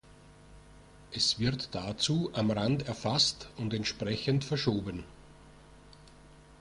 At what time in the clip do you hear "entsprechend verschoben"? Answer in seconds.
3.71-5.03